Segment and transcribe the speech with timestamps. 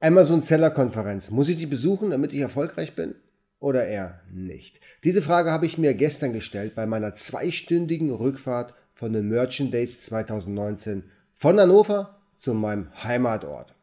[0.00, 1.30] Amazon Seller Konferenz.
[1.30, 3.16] Muss ich die besuchen, damit ich erfolgreich bin?
[3.58, 4.78] Oder eher nicht?
[5.02, 10.00] Diese Frage habe ich mir gestern gestellt bei meiner zweistündigen Rückfahrt von den Merchant Days
[10.02, 11.02] 2019
[11.34, 13.74] von Hannover zu meinem Heimatort.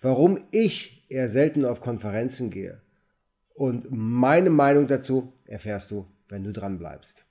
[0.00, 2.80] Warum ich eher selten auf Konferenzen gehe
[3.54, 7.24] und meine Meinung dazu erfährst du, wenn du dran bleibst.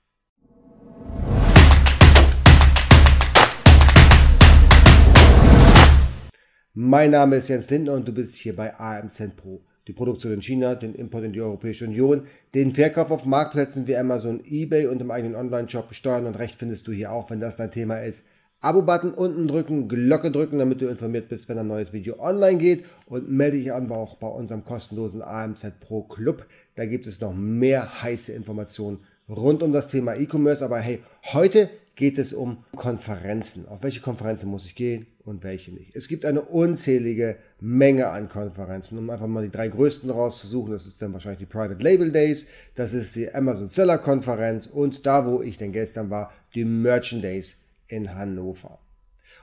[6.76, 9.60] Mein Name ist Jens Lindner und du bist hier bei AMZ Pro.
[9.86, 13.96] Die Produktion in China, den Import in die Europäische Union, den Verkauf auf Marktplätzen wie
[13.96, 17.58] Amazon, eBay und im eigenen Online-Shop steuern und Recht findest du hier auch, wenn das
[17.58, 18.24] dein Thema ist.
[18.58, 22.86] Abo-Button unten drücken, Glocke drücken, damit du informiert bist, wenn ein neues Video online geht
[23.06, 26.44] und melde dich an auch bei unserem kostenlosen AMZ Pro Club.
[26.74, 28.98] Da gibt es noch mehr heiße Informationen
[29.28, 30.64] rund um das Thema E-Commerce.
[30.64, 31.04] Aber hey,
[31.34, 33.68] heute geht es um Konferenzen.
[33.68, 35.94] Auf welche Konferenzen muss ich gehen und welche nicht?
[35.94, 40.72] Es gibt eine unzählige Menge an Konferenzen, um einfach mal die drei größten rauszusuchen.
[40.72, 45.06] Das ist dann wahrscheinlich die Private Label Days, das ist die Amazon Seller Konferenz und
[45.06, 47.56] da, wo ich denn gestern war, die Merchant Days
[47.88, 48.78] in Hannover.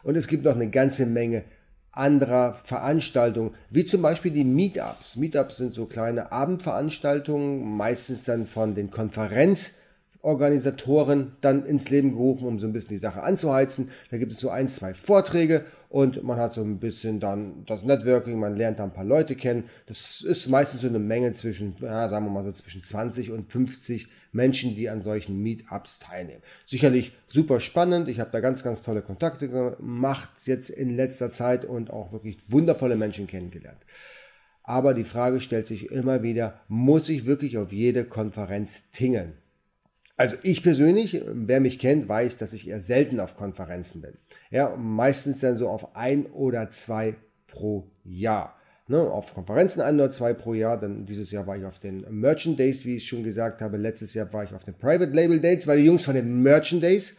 [0.04, 1.44] Und es gibt noch eine ganze Menge
[1.92, 5.18] anderer Veranstaltungen, wie zum Beispiel die Meetups.
[5.18, 9.76] Meetups sind so kleine Abendveranstaltungen, meistens dann von den Konferenz-
[10.24, 13.90] Organisatoren dann ins Leben gerufen, um so ein bisschen die Sache anzuheizen.
[14.12, 17.84] Da gibt es so ein, zwei Vorträge und man hat so ein bisschen dann das
[17.84, 19.66] Networking, man lernt da ein paar Leute kennen.
[19.88, 23.52] Das ist meistens so eine Menge zwischen, ja, sagen wir mal so zwischen 20 und
[23.52, 26.42] 50 Menschen, die an solchen Meetups teilnehmen.
[26.66, 28.08] Sicherlich super spannend.
[28.08, 32.38] Ich habe da ganz, ganz tolle Kontakte gemacht jetzt in letzter Zeit und auch wirklich
[32.48, 33.82] wundervolle Menschen kennengelernt.
[34.64, 39.34] Aber die Frage stellt sich immer wieder, muss ich wirklich auf jede Konferenz tingeln?
[40.22, 44.14] Also ich persönlich, wer mich kennt, weiß, dass ich eher selten auf Konferenzen bin.
[44.52, 47.16] Ja, meistens dann so auf ein oder zwei
[47.48, 48.56] pro Jahr.
[48.88, 50.80] Ne, auf Konferenzen ein oder zwei pro Jahr.
[50.80, 53.78] Dann dieses Jahr war ich auf den Merchant Days, wie ich schon gesagt habe.
[53.78, 56.84] Letztes Jahr war ich auf den Private Label Dates, weil die Jungs von den Merchant
[56.84, 57.16] Days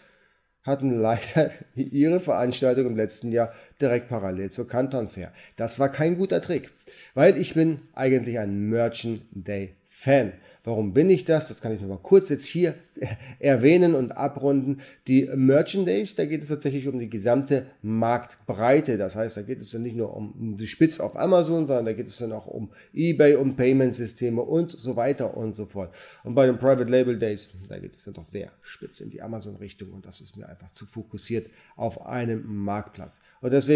[0.62, 3.52] hatten leider ihre Veranstaltung im letzten Jahr
[3.82, 5.32] direkt parallel zur Canton Fair.
[5.56, 6.70] Das war kein guter Trick,
[7.14, 10.32] weil ich bin eigentlich ein Merchant Day Fan.
[10.64, 11.48] Warum bin ich das?
[11.48, 12.76] Das kann ich noch kurz jetzt hier
[13.40, 14.80] erwähnen und abrunden.
[15.08, 18.96] Die Merchandise, da geht es tatsächlich um die gesamte Marktbreite.
[18.96, 21.92] Das heißt, da geht es dann nicht nur um die Spitz auf Amazon, sondern da
[21.94, 25.92] geht es dann auch um eBay, um Payment-Systeme und so weiter und so fort.
[26.22, 29.20] Und bei den Private Label Days, da geht es dann doch sehr spitz in die
[29.20, 33.20] Amazon-Richtung und das ist mir einfach zu fokussiert auf einem Marktplatz.
[33.40, 33.71] Und deswegen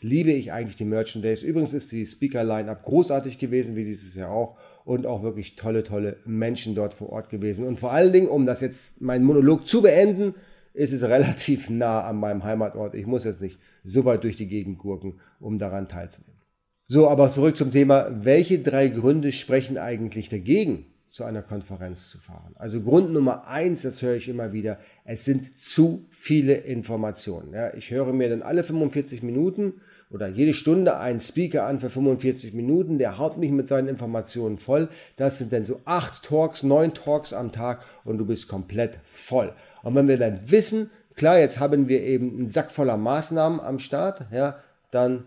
[0.00, 1.44] liebe ich eigentlich die Merchandise.
[1.44, 6.16] Übrigens ist die Speaker-Line-Up großartig gewesen, wie dieses Jahr auch und auch wirklich tolle, tolle
[6.24, 7.66] Menschen dort vor Ort gewesen.
[7.66, 10.34] Und vor allen Dingen, um das jetzt meinen Monolog zu beenden,
[10.72, 12.94] ist es relativ nah an meinem Heimatort.
[12.94, 16.40] Ich muss jetzt nicht so weit durch die Gegend gurken, um daran teilzunehmen.
[16.88, 22.18] So, aber zurück zum Thema, welche drei Gründe sprechen eigentlich dagegen, zu einer Konferenz zu
[22.18, 22.54] fahren?
[22.54, 27.52] Also Grund Nummer eins, das höre ich immer wieder, es sind zu viele Informationen.
[27.52, 29.74] Ja, ich höre mir dann alle 45 Minuten
[30.10, 34.58] oder jede Stunde einen Speaker an für 45 Minuten, der haut mich mit seinen Informationen
[34.58, 34.88] voll.
[35.16, 39.52] Das sind dann so acht Talks, neun Talks am Tag und du bist komplett voll.
[39.82, 43.78] Und wenn wir dann wissen, klar, jetzt haben wir eben einen Sack voller Maßnahmen am
[43.78, 44.58] Start, ja,
[44.90, 45.24] dann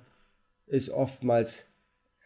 [0.67, 1.65] ist oftmals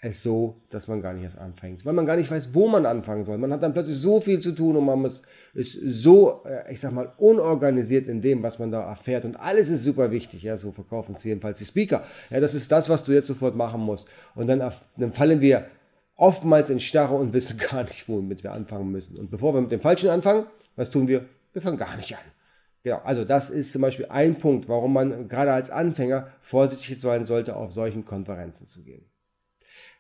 [0.02, 2.86] es so, dass man gar nicht erst anfängt, weil man gar nicht weiß, wo man
[2.86, 3.38] anfangen soll.
[3.40, 5.24] Man hat dann plötzlich so viel zu tun und man ist,
[5.56, 9.70] ist so, äh, ich sag mal, unorganisiert in dem, was man da erfährt und alles
[9.70, 12.04] ist super wichtig, ja, so verkaufen es jedenfalls die Speaker.
[12.30, 14.08] Ja, das ist das, was du jetzt sofort machen musst.
[14.36, 14.60] Und dann,
[14.98, 15.66] dann fallen wir
[16.16, 19.18] oftmals in Starre und wissen gar nicht, womit wir anfangen müssen.
[19.18, 21.26] Und bevor wir mit dem Falschen anfangen, was tun wir?
[21.54, 22.22] Wir fangen gar nicht an.
[22.84, 27.26] Genau, also das ist zum Beispiel ein Punkt, warum man gerade als Anfänger vorsichtig sein
[27.26, 29.04] sollte, auf solchen Konferenzen zu gehen.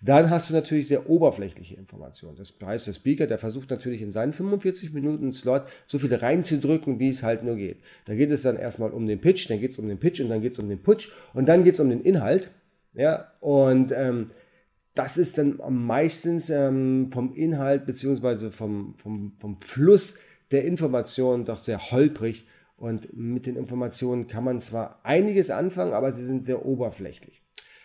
[0.02, 2.36] Dann hast du natürlich sehr oberflächliche Informationen.
[2.36, 7.00] Das heißt, der Speaker, der versucht natürlich in seinen 45 Minuten Slot so viel reinzudrücken,
[7.00, 7.78] wie es halt nur geht.
[8.06, 10.30] Da geht es dann erstmal um den Pitch, dann geht es um den Pitch und
[10.30, 12.52] dann geht es um den Putsch und dann geht es um den Inhalt.
[12.94, 14.28] Ja, und ähm,
[14.94, 20.16] das ist dann meistens ähm, vom Inhalt beziehungsweise vom, vom, vom Fluss
[20.52, 22.46] der Informationen doch sehr holprig.
[22.78, 27.42] Und mit den Informationen kann man zwar einiges anfangen, aber sie sind sehr oberflächlich.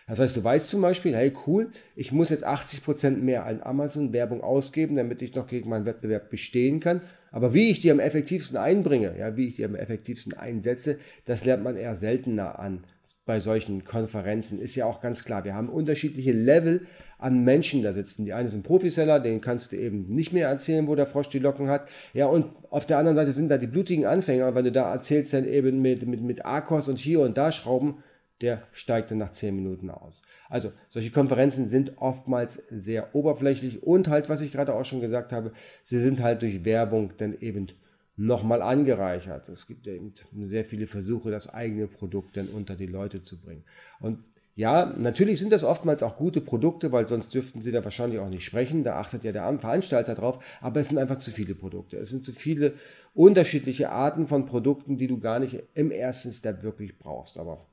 [0.07, 4.41] Das heißt, du weißt zum Beispiel, hey cool, ich muss jetzt 80% mehr an Amazon-Werbung
[4.41, 7.01] ausgeben, damit ich noch gegen meinen Wettbewerb bestehen kann.
[7.31, 11.45] Aber wie ich die am effektivsten einbringe, ja, wie ich die am effektivsten einsetze, das
[11.45, 12.83] lernt man eher seltener an
[13.25, 14.59] bei solchen Konferenzen.
[14.59, 15.43] Ist ja auch ganz klar.
[15.43, 16.81] Wir haben unterschiedliche Level
[17.17, 18.25] an Menschen da sitzen.
[18.25, 21.39] Die einen sind Profiseller, denen kannst du eben nicht mehr erzählen, wo der Frosch die
[21.39, 21.89] Locken hat.
[22.13, 24.49] Ja, und auf der anderen Seite sind da die blutigen Anfänger.
[24.49, 27.51] Und wenn du da erzählst, dann eben mit, mit, mit Akos und hier und da
[27.51, 28.03] Schrauben,
[28.43, 30.21] der steigt dann nach 10 Minuten aus.
[30.49, 35.31] Also solche Konferenzen sind oftmals sehr oberflächlich und halt, was ich gerade auch schon gesagt
[35.31, 37.69] habe, sie sind halt durch Werbung dann eben
[38.17, 39.47] nochmal angereichert.
[39.47, 43.63] Es gibt eben sehr viele Versuche, das eigene Produkt dann unter die Leute zu bringen.
[44.01, 44.19] Und
[44.55, 48.29] ja, natürlich sind das oftmals auch gute Produkte, weil sonst dürften sie da wahrscheinlich auch
[48.29, 48.83] nicht sprechen.
[48.83, 50.43] Da achtet ja der Veranstalter drauf.
[50.61, 51.97] Aber es sind einfach zu viele Produkte.
[51.97, 52.73] Es sind zu viele
[53.15, 57.39] unterschiedliche Arten von Produkten, die du gar nicht im ersten Step wirklich brauchst.
[57.39, 57.65] Aber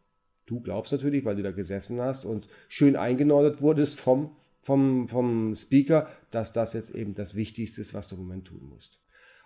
[0.51, 5.55] du glaubst natürlich, weil du da gesessen hast und schön eingenordet wurdest vom, vom, vom
[5.55, 8.99] Speaker, dass das jetzt eben das Wichtigste ist, was du im Moment tun musst.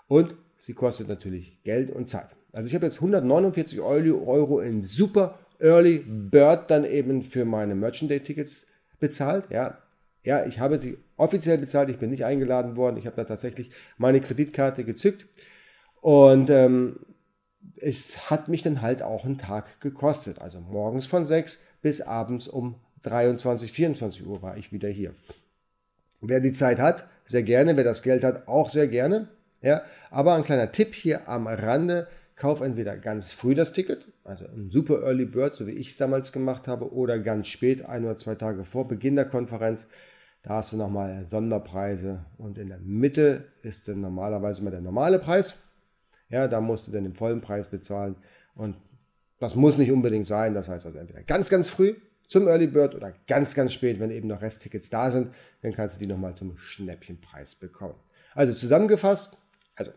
[0.09, 2.35] Und sie kostet natürlich Geld und Zeit.
[2.53, 8.11] Also ich habe jetzt 149 Euro in super Early Bird dann eben für meine Merchant
[8.11, 8.67] Day Tickets
[8.99, 9.51] bezahlt.
[9.51, 9.79] Ja,
[10.23, 12.97] ja, ich habe sie offiziell bezahlt, ich bin nicht eingeladen worden.
[12.97, 15.27] Ich habe da tatsächlich meine Kreditkarte gezückt.
[16.01, 17.01] Und ähm,
[17.77, 20.41] es hat mich dann halt auch einen Tag gekostet.
[20.41, 25.15] Also morgens von 6 bis abends um 23, 24 Uhr war ich wieder hier.
[26.21, 27.77] Wer die Zeit hat, sehr gerne.
[27.77, 29.29] Wer das Geld hat, auch sehr gerne.
[29.61, 32.07] Ja, aber ein kleiner Tipp hier am Rande.
[32.37, 35.97] Kauf entweder ganz früh das Ticket, also ein super Early Bird, so wie ich es
[35.97, 39.87] damals gemacht habe, oder ganz spät, ein oder zwei Tage vor Beginn der Konferenz.
[40.43, 45.21] Da hast du nochmal Sonderpreise und in der Mitte ist dann normalerweise immer der normale
[45.21, 45.55] Preis.
[46.35, 48.17] Ja, da musst du dann den vollen Preis bezahlen
[48.57, 48.75] und
[49.39, 50.53] das muss nicht unbedingt sein.
[50.53, 51.95] Das heißt also entweder ganz, ganz früh
[52.27, 55.31] zum Early Bird oder ganz, ganz spät, wenn eben noch Resttickets da sind,
[55.63, 57.95] dann kannst du die nochmal zum Schnäppchenpreis bekommen.
[58.35, 59.37] Also zusammengefasst,
[59.77, 59.93] also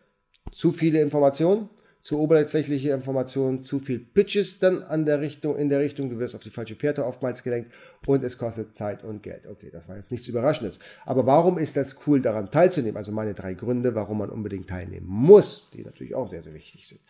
[0.52, 1.70] zu viele Informationen,
[2.08, 6.36] zu oberflächliche Informationen, zu viel Pitches dann an der Richtung, in der Richtung, du wirst
[6.36, 7.74] auf die falsche Fährte oftmals gelenkt
[8.06, 9.46] und es kostet Zeit und Geld.
[9.46, 10.80] Okay, das war jetzt nichts Überraschendes.
[11.06, 12.96] Aber warum ist das cool, daran teilzunehmen?
[12.96, 16.88] Also meine drei Gründe, warum man unbedingt teilnehmen muss, die natürlich auch sehr, sehr wichtig
[16.88, 17.02] sind.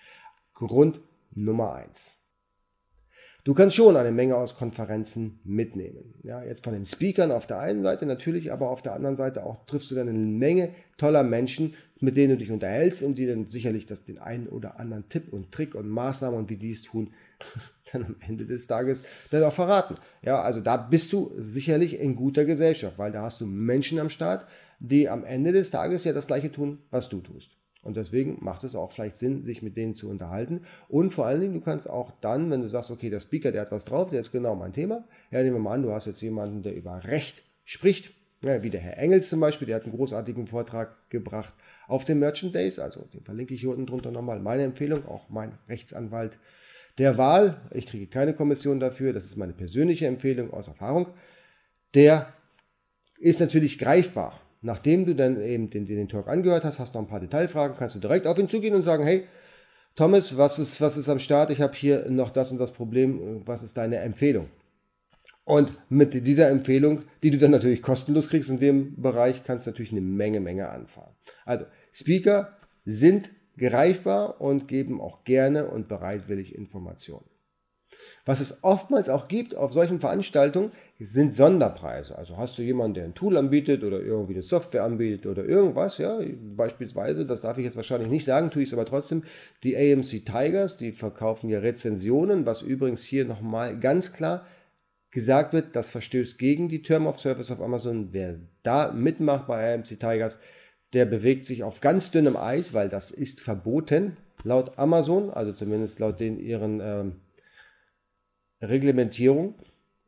[0.56, 1.00] Grund
[1.36, 2.17] Nummer eins.
[3.48, 6.16] Du kannst schon eine Menge aus Konferenzen mitnehmen.
[6.22, 9.46] Ja, jetzt von den Speakern auf der einen Seite natürlich, aber auf der anderen Seite
[9.46, 13.26] auch triffst du dann eine Menge toller Menschen, mit denen du dich unterhältst und die
[13.26, 16.72] dann sicherlich das, den einen oder anderen Tipp und Trick und Maßnahmen und wie die
[16.72, 17.14] es tun,
[17.94, 19.96] dann am Ende des Tages dann auch verraten.
[20.22, 24.10] Ja, also da bist du sicherlich in guter Gesellschaft, weil da hast du Menschen am
[24.10, 24.46] Start,
[24.80, 27.57] die am Ende des Tages ja das Gleiche tun, was du tust.
[27.82, 30.62] Und deswegen macht es auch vielleicht Sinn, sich mit denen zu unterhalten.
[30.90, 33.62] Und vor allen Dingen, du kannst auch dann, wenn du sagst, okay, der Speaker, der
[33.62, 35.06] hat was drauf, der ist genau mein Thema.
[35.32, 38.12] Ja, nehmen wir mal an, du hast jetzt jemanden, der über Recht spricht.
[38.44, 41.54] Ja, wie der Herr Engels zum Beispiel, der hat einen großartigen Vortrag gebracht
[41.88, 42.78] auf den Merchant Days.
[42.78, 44.40] Also den verlinke ich hier unten drunter nochmal.
[44.40, 46.38] Meine Empfehlung, auch mein Rechtsanwalt
[46.98, 47.62] der Wahl.
[47.72, 51.08] Ich kriege keine Kommission dafür, das ist meine persönliche Empfehlung aus Erfahrung.
[51.94, 52.34] Der
[53.18, 54.40] ist natürlich greifbar.
[54.68, 57.78] Nachdem du dann eben den, den Talk angehört hast, hast du noch ein paar Detailfragen,
[57.78, 59.24] kannst du direkt auf ihn zugehen und sagen, hey,
[59.96, 61.52] Thomas, was ist, was ist am Start?
[61.52, 63.44] Ich habe hier noch das und das Problem.
[63.46, 64.50] Was ist deine Empfehlung?
[65.46, 69.72] Und mit dieser Empfehlung, die du dann natürlich kostenlos kriegst in dem Bereich, kannst du
[69.72, 71.16] natürlich eine Menge, Menge anfahren.
[71.46, 77.24] Also, Speaker sind greifbar und geben auch gerne und bereitwillig Informationen.
[78.26, 82.18] Was es oftmals auch gibt auf solchen Veranstaltungen, sind Sonderpreise.
[82.18, 85.98] Also hast du jemanden, der ein Tool anbietet oder irgendwie eine Software anbietet oder irgendwas,
[85.98, 86.20] ja,
[86.56, 89.24] beispielsweise, das darf ich jetzt wahrscheinlich nicht sagen, tue ich es aber trotzdem,
[89.64, 94.46] die AMC Tigers, die verkaufen ja Rezensionen, was übrigens hier nochmal ganz klar
[95.12, 98.10] gesagt wird, das verstößt gegen die Term of Service auf Amazon.
[98.12, 100.40] Wer da mitmacht bei AMC Tigers,
[100.94, 106.00] der bewegt sich auf ganz dünnem Eis, weil das ist verboten laut Amazon, also zumindest
[106.00, 107.16] laut den ihren ähm,
[108.62, 109.56] Reglementierung.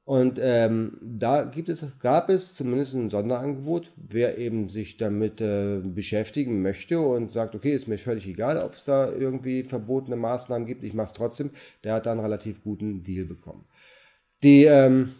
[0.05, 5.81] Und ähm, da gibt es, gab es zumindest ein Sonderangebot, wer eben sich damit äh,
[5.83, 10.65] beschäftigen möchte und sagt, okay, ist mir völlig egal, ob es da irgendwie verbotene Maßnahmen
[10.65, 11.51] gibt, ich mache es trotzdem,
[11.83, 13.65] der hat da einen relativ guten Deal bekommen.
[14.41, 15.13] Die, ähm,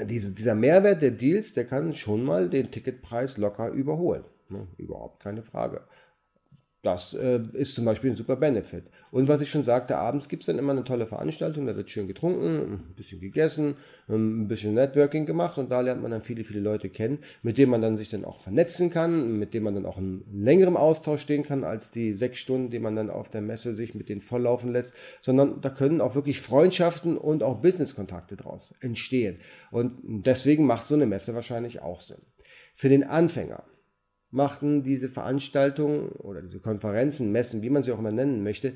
[0.00, 4.22] diese, dieser Mehrwert der Deals, der kann schon mal den Ticketpreis locker überholen.
[4.48, 4.68] Ne?
[4.76, 5.80] Überhaupt keine Frage.
[6.84, 8.84] Das äh, ist zum Beispiel ein super Benefit.
[9.10, 11.88] Und was ich schon sagte, abends gibt es dann immer eine tolle Veranstaltung, da wird
[11.88, 13.76] schön getrunken, ein bisschen gegessen,
[14.06, 17.70] ein bisschen Networking gemacht und da lernt man dann viele, viele Leute kennen, mit denen
[17.70, 21.22] man dann sich dann auch vernetzen kann, mit denen man dann auch in längerem Austausch
[21.22, 24.20] stehen kann, als die sechs Stunden, die man dann auf der Messe sich mit denen
[24.20, 29.38] volllaufen lässt, sondern da können auch wirklich Freundschaften und auch Businesskontakte draus entstehen.
[29.70, 32.20] Und deswegen macht so eine Messe wahrscheinlich auch Sinn.
[32.74, 33.64] Für den Anfänger
[34.34, 38.72] machten diese Veranstaltungen oder diese Konferenzen, Messen, wie man sie auch immer nennen möchte,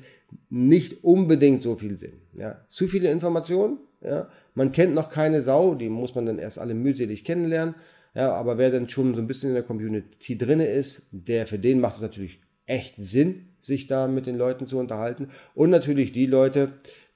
[0.49, 2.21] nicht unbedingt so viel Sinn.
[2.33, 6.59] Ja, zu viele Informationen, ja, man kennt noch keine Sau, die muss man dann erst
[6.59, 7.75] alle mühselig kennenlernen.
[8.15, 11.59] Ja, aber wer dann schon so ein bisschen in der Community drin ist, der für
[11.59, 15.27] den macht es natürlich echt Sinn, sich da mit den Leuten zu unterhalten.
[15.53, 16.71] Und natürlich die Leute,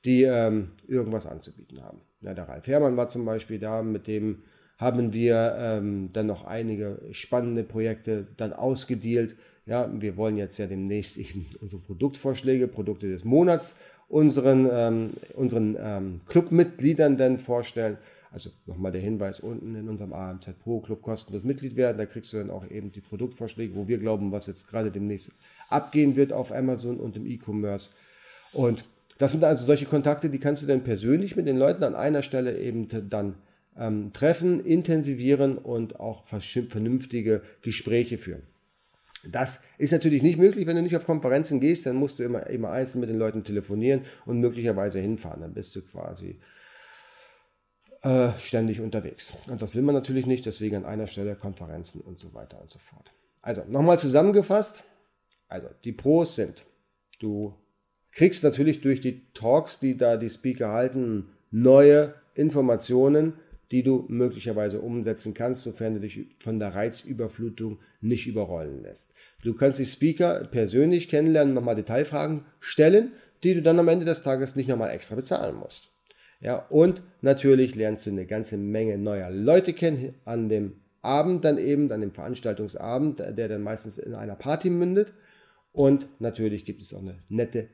[0.06, 2.02] die ähm, irgendwas anzubieten haben.
[2.22, 4.44] Ja, der Ralf Herrmann war zum Beispiel da, mit dem
[4.84, 9.36] haben wir ähm, dann noch einige spannende Projekte dann ausgedealt.
[9.66, 13.76] Ja, wir wollen jetzt ja demnächst eben unsere Produktvorschläge, Produkte des Monats
[14.14, 17.98] unseren, ähm, unseren ähm, Clubmitgliedern dann vorstellen.
[18.32, 21.98] Also nochmal der Hinweis unten in unserem AMZ Pro Club kostenlos Mitglied werden.
[21.98, 25.32] Da kriegst du dann auch eben die Produktvorschläge, wo wir glauben, was jetzt gerade demnächst
[25.70, 27.90] abgehen wird auf Amazon und im E-Commerce.
[28.52, 28.86] Und
[29.18, 32.24] das sind also solche Kontakte, die kannst du dann persönlich mit den Leuten an einer
[32.24, 33.36] Stelle eben dann
[33.78, 38.44] ähm, treffen, intensivieren und auch vernünftige Gespräche führen.
[39.26, 42.48] Das ist natürlich nicht möglich, wenn du nicht auf Konferenzen gehst, dann musst du immer,
[42.48, 45.42] immer einzeln mit den Leuten telefonieren und möglicherweise hinfahren.
[45.42, 46.40] Dann bist du quasi
[48.02, 49.32] äh, ständig unterwegs.
[49.48, 52.70] Und das will man natürlich nicht, deswegen an einer Stelle Konferenzen und so weiter und
[52.70, 53.12] so fort.
[53.42, 54.84] Also nochmal zusammengefasst.
[55.48, 56.66] Also die Pros sind,
[57.20, 57.54] du
[58.12, 63.34] kriegst natürlich durch die Talks, die da die Speaker halten, neue Informationen,
[63.74, 69.12] die du möglicherweise umsetzen kannst, sofern du dich von der Reizüberflutung nicht überrollen lässt.
[69.44, 74.22] Du kannst die Speaker persönlich kennenlernen, nochmal Detailfragen stellen, die du dann am Ende des
[74.22, 75.90] Tages nicht nochmal extra bezahlen musst.
[76.40, 81.58] Ja, und natürlich lernst du eine ganze Menge neuer Leute kennen an dem Abend dann
[81.58, 85.14] eben, an dem Veranstaltungsabend, der dann meistens in einer Party mündet.
[85.72, 87.70] Und natürlich gibt es auch eine nette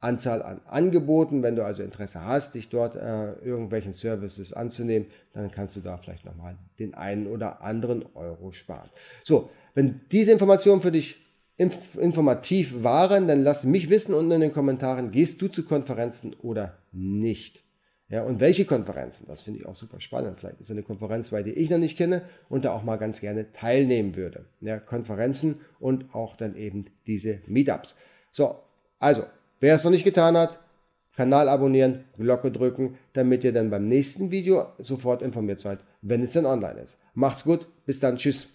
[0.00, 1.42] Anzahl an Angeboten.
[1.42, 5.96] Wenn du also Interesse hast, dich dort äh, irgendwelchen Services anzunehmen, dann kannst du da
[5.96, 8.88] vielleicht nochmal den einen oder anderen Euro sparen.
[9.24, 11.16] So, wenn diese Informationen für dich
[11.56, 16.34] inf informativ waren, dann lass mich wissen unten in den Kommentaren, gehst du zu Konferenzen
[16.42, 17.64] oder nicht.
[18.10, 19.26] Ja, und welche Konferenzen?
[19.28, 20.40] Das finde ich auch super spannend.
[20.40, 23.20] Vielleicht ist eine Konferenz, bei der ich noch nicht kenne und da auch mal ganz
[23.20, 24.46] gerne teilnehmen würde.
[24.62, 27.96] Ja, Konferenzen und auch dann eben diese Meetups.
[28.32, 28.56] So,
[28.98, 29.24] also
[29.60, 30.58] Wer es noch nicht getan hat,
[31.16, 36.32] Kanal abonnieren, Glocke drücken, damit ihr dann beim nächsten Video sofort informiert seid, wenn es
[36.32, 36.98] dann online ist.
[37.14, 38.48] Macht's gut, bis dann, tschüss.